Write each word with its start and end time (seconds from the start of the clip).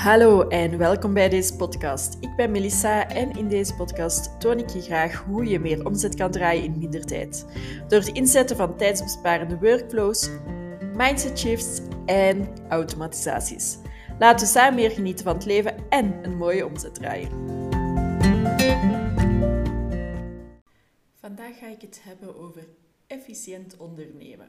Hallo 0.00 0.48
en 0.48 0.78
welkom 0.78 1.14
bij 1.14 1.28
deze 1.28 1.56
podcast. 1.56 2.16
Ik 2.20 2.36
ben 2.36 2.50
Melissa 2.50 3.08
en 3.08 3.30
in 3.30 3.48
deze 3.48 3.74
podcast 3.74 4.40
toon 4.40 4.58
ik 4.58 4.68
je 4.68 4.80
graag 4.80 5.24
hoe 5.24 5.44
je 5.44 5.58
meer 5.58 5.86
omzet 5.86 6.14
kan 6.14 6.30
draaien 6.30 6.64
in 6.64 6.78
minder 6.78 7.04
tijd. 7.04 7.46
Door 7.88 7.98
het 7.98 8.08
inzetten 8.08 8.56
van 8.56 8.76
tijdsbesparende 8.76 9.58
workflows, 9.58 10.30
mindset 10.94 11.38
shifts 11.38 11.80
en 12.06 12.48
automatisaties. 12.68 13.78
Laten 14.18 14.46
we 14.46 14.52
samen 14.52 14.74
meer 14.74 14.90
genieten 14.90 15.24
van 15.24 15.34
het 15.34 15.44
leven 15.44 15.88
en 15.88 16.24
een 16.24 16.36
mooie 16.36 16.66
omzet 16.66 16.94
draaien. 16.94 17.30
Vandaag 21.14 21.58
ga 21.58 21.66
ik 21.66 21.80
het 21.80 22.00
hebben 22.04 22.36
over 22.36 22.68
efficiënt 23.06 23.76
ondernemen 23.76 24.48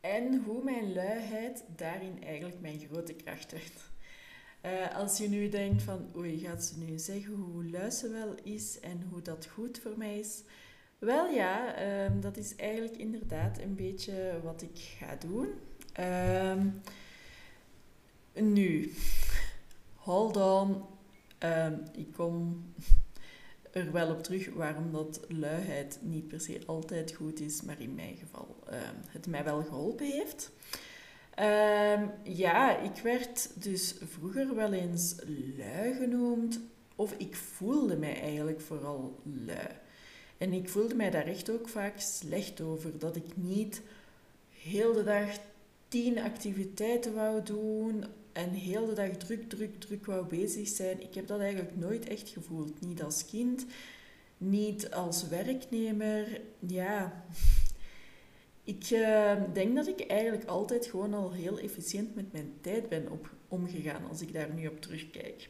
en 0.00 0.42
hoe 0.46 0.62
mijn 0.64 0.92
luiheid 0.92 1.64
daarin 1.76 2.22
eigenlijk 2.22 2.60
mijn 2.60 2.80
grote 2.90 3.14
kracht 3.14 3.52
werd. 3.52 3.96
Uh, 4.64 4.96
als 4.96 5.18
je 5.18 5.28
nu 5.28 5.48
denkt 5.48 5.82
van, 5.82 6.06
oei, 6.16 6.38
gaat 6.38 6.64
ze 6.64 6.78
nu 6.78 6.98
zeggen 6.98 7.34
hoe 7.34 7.70
luisteren 7.70 8.14
wel 8.14 8.34
is 8.42 8.80
en 8.80 9.02
hoe 9.10 9.22
dat 9.22 9.46
goed 9.46 9.78
voor 9.78 9.94
mij 9.96 10.18
is? 10.18 10.42
Wel 10.98 11.26
ja, 11.26 11.82
um, 12.04 12.20
dat 12.20 12.36
is 12.36 12.56
eigenlijk 12.56 12.96
inderdaad 12.96 13.58
een 13.58 13.74
beetje 13.74 14.40
wat 14.42 14.62
ik 14.62 14.78
ga 14.98 15.16
doen. 15.16 15.48
Um, 16.50 16.82
nu, 18.32 18.92
hold 19.94 20.36
on, 20.36 20.84
um, 21.38 21.82
ik 21.92 22.12
kom 22.12 22.64
er 23.70 23.92
wel 23.92 24.10
op 24.10 24.22
terug 24.22 24.48
waarom 24.54 24.92
dat 24.92 25.20
luiheid 25.28 25.98
niet 26.02 26.28
per 26.28 26.40
se 26.40 26.60
altijd 26.66 27.14
goed 27.14 27.40
is, 27.40 27.62
maar 27.62 27.80
in 27.80 27.94
mijn 27.94 28.16
geval 28.16 28.56
het 29.08 29.26
mij 29.26 29.44
wel 29.44 29.62
geholpen 29.62 30.06
heeft. 30.06 30.50
Um, 31.40 32.10
ja, 32.22 32.78
ik 32.78 33.02
werd 33.02 33.62
dus 33.62 33.94
vroeger 34.02 34.54
wel 34.54 34.72
eens 34.72 35.14
lui 35.56 35.94
genoemd. 35.94 36.60
Of 36.96 37.14
ik 37.16 37.36
voelde 37.36 37.96
mij 37.96 38.20
eigenlijk 38.20 38.60
vooral 38.60 39.20
lui. 39.22 39.68
En 40.38 40.52
ik 40.52 40.68
voelde 40.68 40.94
mij 40.94 41.10
daar 41.10 41.26
echt 41.26 41.50
ook 41.50 41.68
vaak 41.68 42.00
slecht 42.00 42.60
over. 42.60 42.98
Dat 42.98 43.16
ik 43.16 43.36
niet 43.36 43.82
heel 44.50 44.92
de 44.92 45.04
dag 45.04 45.38
tien 45.88 46.18
activiteiten 46.18 47.14
wou 47.14 47.42
doen. 47.42 48.04
En 48.32 48.50
heel 48.50 48.86
de 48.86 48.92
dag 48.92 49.10
druk, 49.10 49.48
druk, 49.48 49.80
druk 49.80 50.06
wou 50.06 50.26
bezig 50.26 50.68
zijn. 50.68 51.02
Ik 51.02 51.14
heb 51.14 51.26
dat 51.26 51.40
eigenlijk 51.40 51.76
nooit 51.76 52.08
echt 52.08 52.28
gevoeld. 52.28 52.80
Niet 52.80 53.02
als 53.02 53.24
kind, 53.24 53.64
niet 54.38 54.90
als 54.90 55.28
werknemer. 55.28 56.40
Ja, 56.58 57.24
ik 58.68 58.90
uh, 58.90 59.32
denk 59.52 59.76
dat 59.76 59.86
ik 59.86 60.00
eigenlijk 60.06 60.44
altijd 60.44 60.86
gewoon 60.86 61.14
al 61.14 61.32
heel 61.32 61.58
efficiënt 61.58 62.14
met 62.14 62.32
mijn 62.32 62.52
tijd 62.60 62.88
ben 62.88 63.10
op, 63.10 63.30
omgegaan 63.48 64.08
als 64.08 64.20
ik 64.20 64.32
daar 64.32 64.48
nu 64.54 64.66
op 64.66 64.80
terugkijk. 64.80 65.48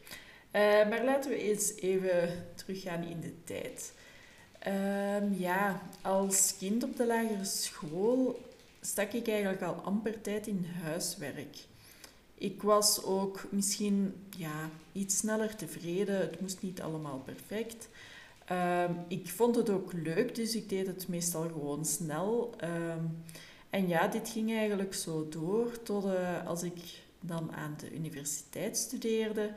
Uh, 0.51 0.89
maar 0.89 1.03
laten 1.03 1.31
we 1.31 1.37
eens 1.37 1.75
even 1.75 2.45
teruggaan 2.55 3.03
in 3.03 3.19
de 3.19 3.33
tijd. 3.43 3.93
Uh, 4.67 5.39
ja, 5.39 5.81
als 6.01 6.55
kind 6.57 6.83
op 6.83 6.97
de 6.97 7.05
lagere 7.05 7.45
school 7.45 8.39
stak 8.81 9.11
ik 9.11 9.27
eigenlijk 9.27 9.61
al 9.61 9.73
amper 9.73 10.21
tijd 10.21 10.47
in 10.47 10.65
huiswerk. 10.83 11.57
Ik 12.35 12.61
was 12.61 13.03
ook 13.03 13.47
misschien 13.49 14.13
ja, 14.37 14.69
iets 14.91 15.17
sneller 15.17 15.55
tevreden. 15.55 16.19
Het 16.19 16.41
moest 16.41 16.61
niet 16.61 16.81
allemaal 16.81 17.21
perfect. 17.25 17.89
Um, 18.51 18.97
ik 19.07 19.27
vond 19.27 19.55
het 19.55 19.69
ook 19.69 19.93
leuk, 19.93 20.35
dus 20.35 20.55
ik 20.55 20.69
deed 20.69 20.87
het 20.87 21.07
meestal 21.07 21.41
gewoon 21.41 21.85
snel. 21.85 22.55
Um, 22.63 23.23
en 23.69 23.87
ja, 23.87 24.07
dit 24.07 24.29
ging 24.29 24.51
eigenlijk 24.53 24.93
zo 24.93 25.27
door 25.29 25.83
tot 25.83 26.05
uh, 26.05 26.47
als 26.47 26.63
ik 26.63 27.03
dan 27.19 27.51
aan 27.51 27.75
de 27.79 27.95
universiteit 27.95 28.77
studeerde. 28.77 29.51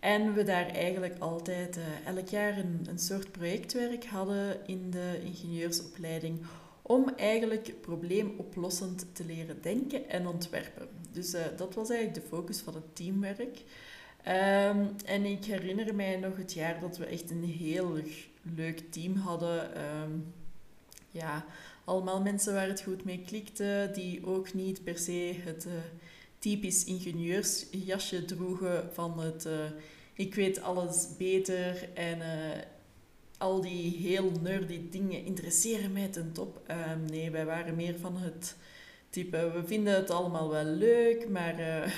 En 0.00 0.34
we 0.34 0.42
daar 0.42 0.66
eigenlijk 0.66 1.18
altijd 1.18 1.76
uh, 1.76 2.06
elk 2.06 2.28
jaar 2.28 2.58
een, 2.58 2.98
soort 2.98 3.32
projectwerk 3.32 4.04
hadden 4.04 4.66
in 4.66 4.90
de 4.90 5.20
ingenieursopleiding 5.24 6.38
om 6.82 7.08
eigenlijk 7.16 7.80
probleemoplossend 7.80 9.06
te 9.12 9.24
leren 9.24 9.62
denken 9.62 10.08
en 10.08 10.26
ontwerpen. 10.26 10.88
Dus 11.10 11.34
uh, 11.34 11.40
dat 11.56 11.74
was 11.74 11.90
eigenlijk 11.90 12.22
de 12.22 12.36
focus 12.36 12.60
van 12.60 12.74
het 12.74 12.96
teamwerk. 12.96 13.62
Um, 14.26 14.90
en 15.04 15.24
ik 15.24 15.44
herinner 15.44 15.94
mij 15.94 16.16
nog 16.16 16.36
het 16.36 16.52
jaar 16.52 16.80
dat 16.80 16.96
we 16.96 17.04
echt 17.04 17.30
een 17.30 17.44
heel 17.44 17.96
leuk 18.42 18.82
team 18.90 19.16
hadden. 19.16 19.84
Um, 20.02 20.34
ja, 21.10 21.44
allemaal 21.84 22.22
mensen 22.22 22.54
waar 22.54 22.68
het 22.68 22.82
goed 22.82 23.04
mee 23.04 23.22
klikte, 23.26 23.90
die 23.94 24.26
ook 24.26 24.54
niet 24.54 24.84
per 24.84 24.98
se 24.98 25.34
het 25.44 25.66
uh, 25.66 25.72
typisch 26.38 26.84
ingenieursjasje 26.84 28.24
droegen 28.24 28.88
van 28.92 29.20
het 29.20 29.46
uh, 29.46 29.64
ik 30.14 30.34
weet 30.34 30.62
alles 30.62 31.08
beter 31.18 31.92
en 31.94 32.18
uh, 32.18 32.62
al 33.38 33.60
die 33.60 33.96
heel 33.96 34.32
nerdy 34.42 34.90
dingen 34.90 35.24
interesseren 35.24 35.92
mij 35.92 36.08
ten 36.08 36.32
top. 36.32 36.60
Um, 36.70 37.04
nee, 37.04 37.30
wij 37.30 37.44
waren 37.44 37.74
meer 37.74 37.98
van 37.98 38.16
het 38.16 38.56
type 39.10 39.50
we 39.54 39.66
vinden 39.66 39.94
het 39.94 40.10
allemaal 40.10 40.48
wel 40.50 40.64
leuk, 40.64 41.28
maar 41.28 41.56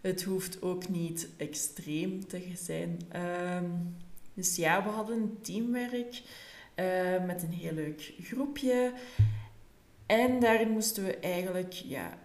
het 0.00 0.22
hoeft 0.22 0.62
ook 0.62 0.88
niet 0.88 1.28
extreem 1.36 2.26
te 2.26 2.52
zijn. 2.54 3.00
Um, 3.16 3.96
dus 4.36 4.56
ja, 4.56 4.82
we 4.82 4.88
hadden 4.88 5.38
teamwerk 5.42 6.22
uh, 6.76 7.24
met 7.24 7.42
een 7.42 7.52
heel 7.52 7.72
leuk 7.72 8.12
groepje. 8.22 8.92
En 10.06 10.40
daarin 10.40 10.70
moesten 10.70 11.04
we 11.04 11.16
eigenlijk, 11.16 11.72
ja, 11.72 12.18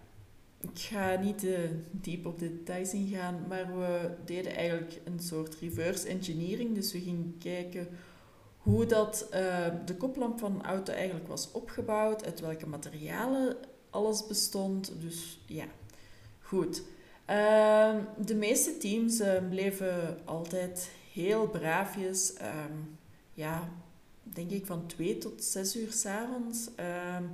ik 0.62 0.80
ga 0.80 1.16
niet 1.16 1.44
uh, 1.44 1.60
diep 1.92 2.26
op 2.26 2.40
de 2.40 2.50
details 2.58 2.94
ingaan, 2.94 3.46
maar 3.48 3.78
we 3.78 4.10
deden 4.26 4.56
eigenlijk 4.56 5.00
een 5.04 5.20
soort 5.20 5.56
reverse 5.56 6.08
engineering. 6.08 6.76
Dus 6.76 6.92
we 6.92 7.00
gingen 7.00 7.36
kijken 7.40 7.88
hoe 8.58 8.86
dat, 8.86 9.28
uh, 9.34 9.68
de 9.86 9.96
koplamp 9.96 10.40
van 10.40 10.56
een 10.56 10.66
auto 10.66 10.94
eigenlijk 10.94 11.28
was 11.28 11.52
opgebouwd, 11.52 12.26
uit 12.26 12.40
welke 12.40 12.68
materialen 12.68 13.58
alles 13.90 14.28
bestond. 14.28 14.94
Dus 15.00 15.40
ja, 15.46 15.66
goed. 16.40 16.84
Uh, 17.30 17.96
de 18.26 18.36
meeste 18.36 18.78
teams 18.78 19.20
uh, 19.20 19.50
bleven 19.50 20.20
altijd 20.26 20.90
heel 21.14 21.48
braafjes, 21.48 22.34
um, 22.42 22.98
ja, 23.34 23.70
denk 24.24 24.52
ik 24.52 24.66
van 24.66 24.86
twee 24.86 25.18
tot 25.18 25.44
zes 25.44 25.76
uur 25.76 25.92
s'avonds 25.92 26.68
um, 26.68 27.32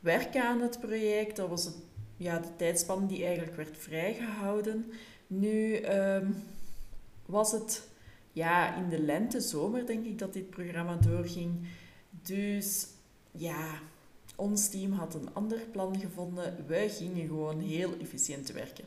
werken 0.00 0.42
aan 0.42 0.60
het 0.60 0.80
project. 0.80 1.36
Dat 1.36 1.48
was 1.48 1.64
het, 1.64 1.74
ja, 2.16 2.38
de 2.38 2.56
tijdspan 2.56 3.06
die 3.06 3.24
eigenlijk 3.24 3.56
werd 3.56 3.76
vrijgehouden. 3.78 4.92
Nu 5.26 5.76
um, 5.76 6.42
was 7.26 7.52
het 7.52 7.88
ja, 8.32 8.76
in 8.76 8.88
de 8.88 8.98
lente, 8.98 9.40
zomer 9.40 9.86
denk 9.86 10.04
ik 10.04 10.18
dat 10.18 10.32
dit 10.32 10.50
programma 10.50 10.96
doorging. 10.96 11.66
Dus 12.10 12.86
ja, 13.30 13.80
ons 14.36 14.68
team 14.68 14.92
had 14.92 15.14
een 15.14 15.34
ander 15.34 15.60
plan 15.70 16.00
gevonden. 16.00 16.64
Wij 16.66 16.90
gingen 16.90 17.26
gewoon 17.26 17.60
heel 17.60 17.94
efficiënt 18.00 18.52
werken. 18.52 18.84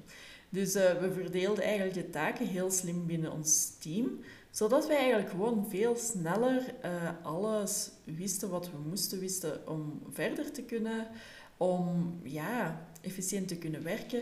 Dus 0.56 0.76
uh, 0.76 0.94
we 1.00 1.12
verdeelden 1.12 1.64
eigenlijk 1.64 1.94
de 1.94 2.10
taken 2.10 2.48
heel 2.48 2.72
slim 2.72 3.06
binnen 3.06 3.32
ons 3.32 3.78
team, 3.80 4.20
zodat 4.52 4.88
wij 4.88 4.98
eigenlijk 4.98 5.30
gewoon 5.30 5.66
veel 5.70 5.96
sneller 5.96 6.74
uh, 6.86 7.10
alles 7.24 7.92
wisten 8.04 8.50
wat 8.50 8.72
we 8.72 8.78
moesten 8.90 9.20
wisten 9.20 9.68
om 9.68 10.02
verder 10.12 10.52
te 10.52 10.62
kunnen, 10.62 11.08
om 11.58 12.20
ja, 12.24 12.88
efficiënt 13.02 13.48
te 13.48 13.58
kunnen 13.58 13.84
werken. 13.84 14.22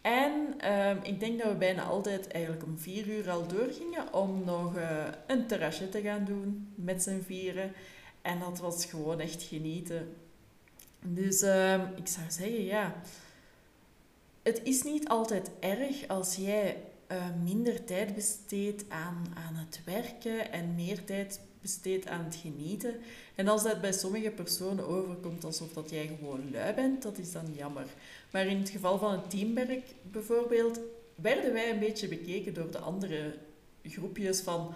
En 0.00 0.32
uh, 0.64 0.90
ik 1.02 1.20
denk 1.20 1.38
dat 1.38 1.52
we 1.52 1.58
bijna 1.58 1.82
altijd 1.82 2.28
eigenlijk 2.28 2.64
om 2.64 2.78
vier 2.78 3.08
uur 3.08 3.30
al 3.30 3.46
doorgingen 3.46 4.12
om 4.12 4.44
nog 4.44 4.76
uh, 4.76 5.04
een 5.26 5.46
terrasje 5.46 5.88
te 5.88 6.00
gaan 6.00 6.24
doen 6.24 6.72
met 6.74 7.02
z'n 7.02 7.22
vieren. 7.26 7.72
En 8.22 8.38
dat 8.38 8.58
was 8.58 8.84
gewoon 8.84 9.20
echt 9.20 9.42
genieten. 9.42 10.14
Dus 11.00 11.42
ehm, 11.42 11.80
ik 11.96 12.06
zou 12.06 12.26
zeggen, 12.28 12.64
ja, 12.64 12.94
het 14.46 14.60
is 14.62 14.82
niet 14.82 15.08
altijd 15.08 15.50
erg 15.60 16.08
als 16.08 16.36
jij 16.36 16.76
uh, 17.12 17.16
minder 17.44 17.84
tijd 17.84 18.14
besteedt 18.14 18.84
aan, 18.88 19.26
aan 19.34 19.54
het 19.54 19.80
werken 19.84 20.52
en 20.52 20.74
meer 20.74 21.04
tijd 21.04 21.40
besteedt 21.60 22.08
aan 22.08 22.24
het 22.24 22.34
genieten. 22.34 22.94
En 23.34 23.48
als 23.48 23.62
dat 23.62 23.80
bij 23.80 23.92
sommige 23.92 24.30
personen 24.30 24.86
overkomt 24.86 25.44
alsof 25.44 25.72
dat 25.72 25.90
jij 25.90 26.06
gewoon 26.06 26.50
lui 26.52 26.74
bent, 26.74 27.02
dat 27.02 27.18
is 27.18 27.32
dan 27.32 27.54
jammer. 27.56 27.86
Maar 28.32 28.46
in 28.46 28.58
het 28.58 28.68
geval 28.68 28.98
van 28.98 29.12
het 29.12 29.30
teamwerk 29.30 29.84
bijvoorbeeld, 30.02 30.80
werden 31.14 31.52
wij 31.52 31.70
een 31.70 31.78
beetje 31.78 32.08
bekeken 32.08 32.54
door 32.54 32.70
de 32.70 32.78
andere 32.78 33.34
groepjes 33.82 34.40
van... 34.40 34.74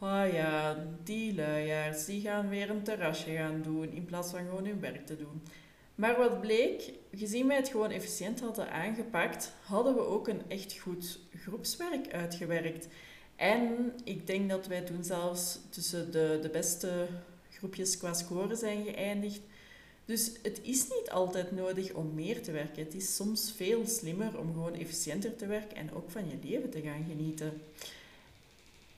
Ah 0.00 0.26
oh 0.26 0.32
ja, 0.32 0.86
die 1.04 1.34
luiaards, 1.34 2.04
die 2.04 2.20
gaan 2.20 2.48
weer 2.48 2.70
een 2.70 2.82
terrasje 2.82 3.30
gaan 3.30 3.62
doen 3.62 3.92
in 3.92 4.04
plaats 4.04 4.30
van 4.30 4.40
gewoon 4.40 4.66
hun 4.66 4.80
werk 4.80 5.06
te 5.06 5.16
doen. 5.16 5.42
Maar 5.98 6.16
wat 6.16 6.40
bleek, 6.40 6.92
gezien 7.12 7.46
wij 7.46 7.56
het 7.56 7.68
gewoon 7.68 7.90
efficiënt 7.90 8.40
hadden 8.40 8.72
aangepakt, 8.72 9.52
hadden 9.64 9.94
we 9.94 10.00
ook 10.00 10.28
een 10.28 10.42
echt 10.48 10.78
goed 10.78 11.18
groepswerk 11.36 12.12
uitgewerkt. 12.12 12.88
En 13.36 13.92
ik 14.04 14.26
denk 14.26 14.50
dat 14.50 14.66
wij 14.66 14.80
toen 14.80 15.04
zelfs 15.04 15.58
tussen 15.70 16.12
de, 16.12 16.38
de 16.42 16.48
beste 16.48 17.06
groepjes 17.50 17.98
qua 17.98 18.12
score 18.12 18.54
zijn 18.54 18.84
geëindigd. 18.84 19.40
Dus 20.04 20.32
het 20.42 20.60
is 20.62 20.82
niet 20.82 21.10
altijd 21.10 21.52
nodig 21.52 21.92
om 21.92 22.14
meer 22.14 22.42
te 22.42 22.52
werken. 22.52 22.84
Het 22.84 22.94
is 22.94 23.16
soms 23.16 23.52
veel 23.56 23.86
slimmer 23.86 24.38
om 24.38 24.52
gewoon 24.52 24.74
efficiënter 24.74 25.36
te 25.36 25.46
werken 25.46 25.76
en 25.76 25.94
ook 25.94 26.10
van 26.10 26.28
je 26.28 26.48
leven 26.48 26.70
te 26.70 26.80
gaan 26.80 27.04
genieten. 27.08 27.62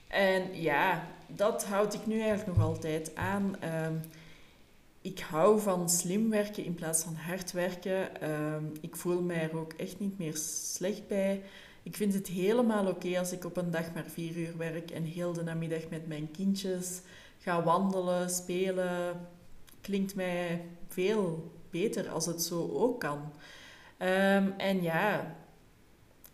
En 0.07 0.61
ja, 0.63 1.09
dat 1.27 1.65
houd 1.65 1.95
ik 1.95 2.07
nu 2.07 2.21
eigenlijk 2.21 2.57
nog 2.57 2.67
altijd 2.67 3.15
aan. 3.15 3.61
Ehm, 3.61 3.95
ik 5.01 5.21
hou 5.21 5.61
van 5.61 5.89
slim 5.89 6.31
werken 6.31 6.65
in 6.65 6.75
plaats 6.75 7.03
van 7.03 7.15
hard 7.15 7.53
werken. 7.53 8.21
Ehm, 8.21 8.65
ik 8.81 8.97
voel 8.97 9.23
mij 9.23 9.43
er 9.43 9.59
ook 9.59 9.73
echt 9.73 9.99
niet 9.99 10.19
meer 10.19 10.37
slecht 10.37 11.09
bij. 11.09 11.43
Ik 11.83 11.97
vind 11.97 12.15
het 12.15 12.27
helemaal 12.27 12.87
oké 12.87 13.19
als 13.19 13.33
ik 13.33 13.45
op 13.45 13.57
een 13.57 13.71
dag 13.71 13.95
maar 13.95 14.05
vier 14.07 14.37
uur 14.37 14.57
werk 14.57 14.91
en 14.91 15.05
heel 15.05 15.33
de 15.33 15.43
namiddag 15.43 15.89
met 15.91 16.07
mijn 16.07 16.31
kindjes 16.31 17.01
ga 17.39 17.63
wandelen, 17.63 18.31
spelen. 18.31 19.29
Klinkt 19.81 20.15
mij 20.15 20.65
veel 20.89 21.53
beter 21.71 22.09
als 22.09 22.27
het 22.27 22.43
zo 22.43 22.69
ook 22.73 23.01
kan. 23.01 23.33
Ehm, 23.97 24.51
en 24.57 24.83
ja, 24.83 25.37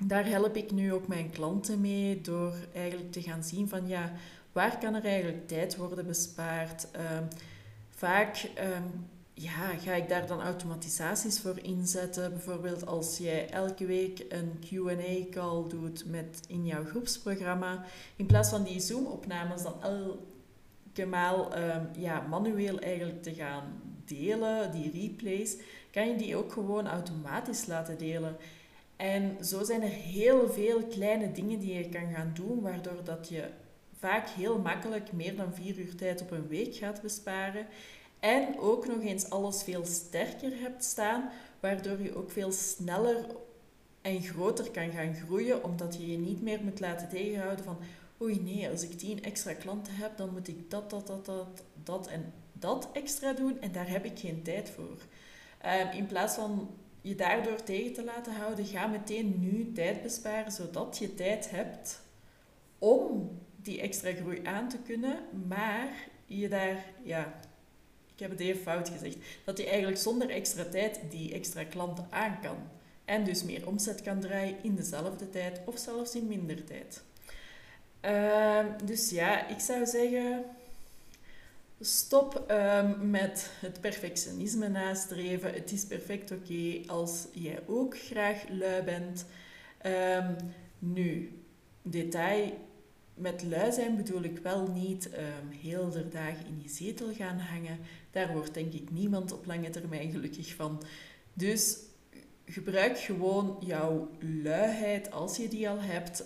daar 0.05 0.27
help 0.27 0.57
ik 0.57 0.71
nu 0.71 0.93
ook 0.93 1.09
mijn 1.09 1.31
klanten 1.31 1.81
mee 1.81 2.21
door 2.21 2.55
eigenlijk 2.75 3.12
te 3.12 3.23
gaan 3.23 3.45
zien 3.45 3.69
van 3.69 3.89
ja, 3.89 4.12
waar 4.53 4.79
kan 4.79 4.95
er 4.95 5.05
eigenlijk 5.05 5.49
tijd 5.49 5.77
worden 5.77 6.07
bespaard? 6.07 6.89
Um, 6.95 7.29
vaak 7.97 8.51
um, 8.59 9.09
ja, 9.35 9.77
ga 9.79 9.93
ik 9.95 10.09
daar 10.09 10.27
dan 10.27 10.41
automatisaties 10.41 11.41
voor 11.41 11.59
inzetten. 11.63 12.31
Bijvoorbeeld 12.31 12.87
als 12.87 13.19
jij 13.19 13.51
elke 13.51 13.87
week 13.87 14.27
een 14.29 14.59
Q&A-call 14.69 15.69
doet 15.69 16.07
met, 16.07 16.41
in 16.49 16.67
jouw 16.67 16.85
groepsprogramma. 16.85 17.85
In 18.17 18.27
plaats 18.27 18.51
van 18.51 18.63
die 18.63 18.81
Zoom-opnames 18.81 19.63
dan 19.63 19.83
elke 19.83 21.07
maal 21.07 21.59
um, 21.59 21.89
ja, 21.99 22.21
manueel 22.21 22.79
eigenlijk 22.79 23.23
te 23.23 23.35
gaan 23.35 23.81
delen, 24.05 24.73
die 24.73 24.91
replays, 24.91 25.57
kan 25.91 26.09
je 26.09 26.17
die 26.17 26.37
ook 26.37 26.53
gewoon 26.53 26.87
automatisch 26.87 27.67
laten 27.67 27.99
delen. 27.99 28.37
En 28.97 29.45
zo 29.45 29.65
zijn 29.65 29.83
er 29.83 29.89
heel 29.89 30.49
veel 30.49 30.83
kleine 30.83 31.33
dingen 31.33 31.59
die 31.61 31.75
je 31.75 31.89
kan 31.89 32.13
gaan 32.15 32.31
doen, 32.35 32.61
waardoor 32.61 33.05
dat 33.05 33.29
je 33.29 33.45
vaak 33.99 34.29
heel 34.29 34.59
makkelijk 34.59 35.13
meer 35.13 35.37
dan 35.37 35.55
vier 35.55 35.79
uur 35.79 35.95
tijd 35.95 36.21
op 36.23 36.31
een 36.31 36.49
week 36.49 36.75
gaat 36.75 37.03
besparen. 37.03 37.67
En 38.21 38.59
ook 38.59 38.87
nog 38.87 39.03
eens 39.03 39.31
alles 39.31 39.63
veel 39.63 39.85
sterker 39.85 40.53
hebt 40.61 40.85
staan, 40.85 41.31
waardoor 41.61 42.03
je 42.03 42.17
ook 42.17 42.31
veel 42.31 42.53
sneller 42.53 43.27
en 44.03 44.23
groter 44.23 44.71
kan 44.71 44.91
gaan 44.91 45.15
groeien, 45.15 45.65
omdat 45.65 45.95
je 45.97 46.11
je 46.11 46.19
niet 46.19 46.43
meer 46.43 46.61
moet 46.63 46.81
laten 46.81 47.09
tegenhouden 47.09 47.65
van 47.65 47.79
oei 48.21 48.41
nee, 48.43 48.69
als 48.69 48.83
ik 48.83 48.99
tien 48.99 49.23
extra 49.23 49.53
klanten 49.53 49.95
heb, 49.95 50.17
dan 50.17 50.31
moet 50.33 50.49
ik 50.49 50.71
dat, 50.71 50.91
dat, 50.91 51.07
dat, 51.07 51.25
dat, 51.27 51.63
dat 51.83 52.07
en 52.07 52.33
dat 52.53 52.89
extra 52.93 53.33
doen 53.33 53.61
en 53.61 53.73
daar 53.73 53.89
heb 53.89 54.05
ik 54.05 54.19
geen 54.19 54.43
tijd 54.43 54.71
voor. 54.71 54.99
Um, 55.67 55.91
in 55.91 56.07
plaats 56.07 56.35
van 56.35 56.69
je 57.01 57.15
daardoor 57.15 57.63
tegen 57.63 57.93
te 57.93 58.05
laten 58.05 58.35
houden, 58.35 58.65
ga 58.65 58.87
meteen 58.87 59.41
nu 59.41 59.73
tijd 59.73 60.03
besparen, 60.03 60.53
zodat 60.53 60.99
je 60.99 61.15
tijd 61.15 61.51
hebt 61.51 62.01
om 62.79 63.39
die 63.67 63.81
extra 63.81 64.13
groei 64.13 64.41
aan 64.45 64.69
te 64.69 64.79
kunnen, 64.79 65.19
maar 65.47 65.89
je 66.27 66.49
daar, 66.49 66.85
ja, 67.03 67.41
ik 68.15 68.21
heb 68.21 68.31
het 68.31 68.41
even 68.41 68.63
fout 68.63 68.89
gezegd, 68.89 69.17
dat 69.45 69.59
je 69.59 69.67
eigenlijk 69.67 69.99
zonder 69.99 70.31
extra 70.31 70.65
tijd 70.65 71.01
die 71.11 71.33
extra 71.33 71.65
klanten 71.65 72.07
aan 72.11 72.41
kan. 72.41 72.57
En 73.05 73.25
dus 73.25 73.43
meer 73.43 73.67
omzet 73.67 74.03
kan 74.03 74.21
draaien 74.21 74.57
in 74.63 74.75
dezelfde 74.75 75.31
tijd 75.31 75.61
of 75.65 75.79
zelfs 75.79 76.15
in 76.15 76.27
minder 76.27 76.65
tijd. 76.65 77.03
Uh, 78.05 78.65
dus 78.85 79.11
ja, 79.11 79.47
ik 79.49 79.61
zou 79.61 79.87
zeggen, 79.87 80.45
Stop 81.81 82.45
um, 82.51 83.11
met 83.11 83.51
het 83.61 83.81
perfectionisme 83.81 84.69
nastreven. 84.69 85.53
Het 85.53 85.73
is 85.73 85.85
perfect 85.85 86.31
oké 86.31 86.81
als 86.87 87.27
jij 87.33 87.62
ook 87.67 87.99
graag 87.99 88.45
lui 88.49 88.83
bent. 88.83 89.27
Um, 89.87 90.37
nu, 90.79 91.39
detail. 91.83 92.53
Met 93.17 93.43
lui 93.43 93.73
zijn 93.73 93.97
bedoel 93.97 94.23
ik 94.23 94.39
wel 94.39 94.67
niet 94.67 95.11
um, 95.13 95.59
heel 95.59 95.91
de 95.91 96.09
dagen 96.09 96.47
in 96.47 96.61
je 96.63 96.69
zetel 96.69 97.15
gaan 97.15 97.39
hangen. 97.39 97.79
Daar 98.11 98.33
wordt 98.33 98.55
denk 98.55 98.73
ik 98.73 98.91
niemand 98.91 99.33
op 99.33 99.47
lange 99.47 99.71
termijn 99.71 100.11
gelukkig 100.11 100.55
van. 100.55 100.83
Dus 101.33 101.79
gebruik 102.45 102.99
gewoon 102.99 103.57
jouw 103.61 104.09
luiheid, 104.43 105.11
als 105.11 105.37
je 105.37 105.49
die 105.49 105.69
al 105.69 105.81
hebt, 105.81 106.25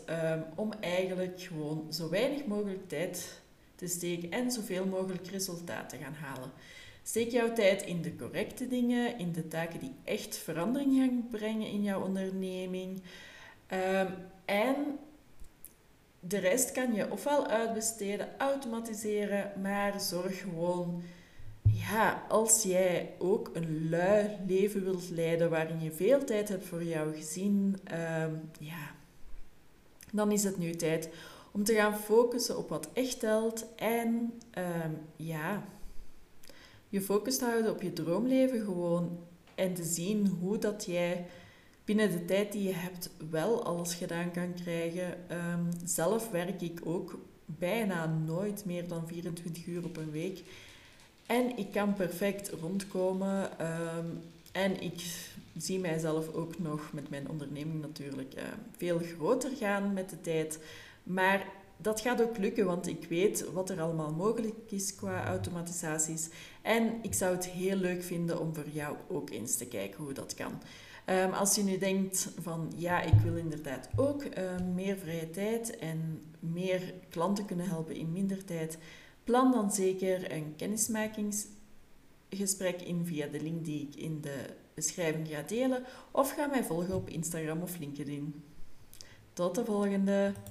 om 0.55 0.73
eigenlijk 0.81 1.41
gewoon 1.41 1.93
zo 1.93 2.09
weinig 2.09 2.47
mogelijk 2.47 2.89
tijd 2.89 3.41
te 3.75 3.87
steken 3.87 4.31
en 4.31 4.51
zoveel 4.51 4.87
mogelijk 4.87 5.27
resultaat 5.27 5.89
te 5.89 5.97
gaan 5.97 6.15
halen. 6.15 6.51
Steek 7.03 7.31
jouw 7.31 7.53
tijd 7.53 7.83
in 7.83 8.03
de 8.03 8.17
correcte 8.17 8.69
dingen, 8.69 9.19
in 9.19 9.33
de 9.33 9.49
taken 9.49 9.81
die 9.81 9.95
echt 10.05 10.37
verandering 10.37 10.97
gaan 10.97 11.29
brengen 11.31 11.67
in 11.67 11.83
jouw 11.83 12.05
onderneming. 12.05 13.03
Um, 13.73 14.09
en 14.45 14.77
de 16.21 16.39
rest 16.39 16.73
kan 16.73 16.95
je 16.95 17.11
ofwel 17.11 17.47
uitbesteden, 17.47 18.29
automatiseren, 18.39 19.53
maar 19.63 20.01
zorg 20.01 20.41
gewoon, 20.41 21.03
ja, 21.63 22.25
als 22.29 22.63
jij 22.63 23.15
ook 23.19 23.51
een 23.53 23.89
lui 23.89 24.37
leven 24.47 24.85
wilt 24.85 25.11
leiden 25.11 25.51
waarin 25.51 25.81
je 25.81 25.93
veel 25.93 26.25
tijd 26.25 26.49
hebt 26.49 26.67
voor 26.67 26.85
jouw 26.85 27.13
gezin, 27.13 27.77
um, 27.93 28.51
ja, 28.61 28.95
dan 30.13 30.33
is 30.33 30.45
het 30.45 30.59
nu 30.59 30.75
tijd 30.75 31.09
om 31.53 31.65
te 31.65 31.75
gaan 31.75 31.99
focussen 31.99 32.59
op 32.59 32.69
wat 32.69 32.89
echt 32.93 33.21
telt 33.21 33.75
en 33.75 34.33
um, 34.59 34.99
ja, 35.17 35.65
je 36.89 37.01
focus 37.01 37.39
te 37.39 37.45
houden 37.45 37.71
op 37.71 37.83
je 37.83 37.93
droomleven 37.93 38.65
gewoon 38.65 39.19
en 39.55 39.75
te 39.75 39.85
zien 39.85 40.27
hoe 40.41 40.59
dat 40.59 40.85
jij 40.85 41.27
binnen 41.97 42.11
de 42.11 42.25
tijd 42.25 42.53
die 42.53 42.63
je 42.63 42.75
hebt 42.75 43.11
wel 43.31 43.65
alles 43.65 43.95
gedaan 43.95 44.31
kan 44.31 44.55
krijgen. 44.55 45.19
Um, 45.31 45.69
zelf 45.85 46.31
werk 46.31 46.61
ik 46.61 46.81
ook 46.85 47.19
bijna 47.47 48.07
nooit 48.07 48.65
meer 48.65 48.89
dan 48.89 49.09
24 49.09 49.67
uur 49.67 49.85
op 49.85 49.97
een 49.97 50.11
week. 50.11 50.43
En 51.27 51.57
ik 51.57 51.73
kan 51.73 51.95
perfect 51.95 52.51
rondkomen. 52.51 53.51
Um, 53.67 54.23
en 54.53 54.83
ik 54.83 55.03
zie 55.57 55.79
mijzelf 55.79 56.35
ook 56.35 56.59
nog 56.59 56.93
met 56.93 57.11
mijn 57.11 57.29
onderneming 57.29 57.81
natuurlijk 57.81 58.35
uh, 58.37 58.43
veel 58.77 58.99
groter 58.99 59.51
gaan 59.57 59.93
met 59.93 60.11
de 60.11 60.21
tijd. 60.21 60.59
Maar 61.03 61.47
dat 61.77 62.01
gaat 62.01 62.23
ook 62.23 62.39
lukken, 62.39 62.67
want 62.67 62.87
ik 62.87 63.07
weet 63.09 63.53
wat 63.53 63.71
er 63.71 63.81
allemaal 63.81 64.13
mogelijk 64.13 64.55
is 64.69 64.95
qua 64.95 65.25
automatisaties. 65.25 66.29
En 66.63 66.93
ik 67.03 67.15
zou 67.15 67.35
het 67.35 67.47
heel 67.47 67.77
leuk 67.77 68.03
vinden 68.03 68.41
om 68.41 68.55
voor 68.55 68.69
jou 68.73 68.97
ook 69.09 69.31
eens 69.31 69.57
te 69.57 69.67
kijken 69.67 70.05
hoe 70.05 70.13
dat 70.13 70.35
kan. 70.35 70.61
Um, 71.11 71.33
als 71.33 71.55
je 71.55 71.62
nu 71.62 71.79
denkt 71.79 72.29
van 72.41 72.73
ja, 72.77 73.01
ik 73.01 73.14
wil 73.23 73.37
inderdaad 73.37 73.88
ook 73.97 74.25
uh, 74.25 74.31
meer 74.75 74.97
vrije 74.97 75.31
tijd 75.31 75.79
en 75.79 76.23
meer 76.38 76.95
klanten 77.09 77.45
kunnen 77.45 77.69
helpen 77.69 77.95
in 77.95 78.12
minder 78.12 78.45
tijd, 78.45 78.79
plan 79.25 79.52
dan 79.52 79.73
zeker 79.73 80.33
een 80.33 80.55
kennismakingsgesprek 80.57 82.83
in 82.83 83.07
via 83.07 83.26
de 83.26 83.43
link 83.43 83.64
die 83.64 83.88
ik 83.88 83.95
in 83.95 84.21
de 84.21 84.45
beschrijving 84.75 85.29
ga 85.29 85.43
delen 85.43 85.85
of 86.11 86.33
ga 86.33 86.47
mij 86.47 86.64
volgen 86.64 86.95
op 86.95 87.09
Instagram 87.09 87.62
of 87.62 87.79
LinkedIn. 87.79 88.43
Tot 89.33 89.55
de 89.55 89.64
volgende! 89.64 90.33